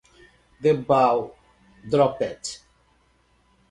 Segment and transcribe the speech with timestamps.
[0.61, 1.35] The ball
[1.87, 2.63] dropped.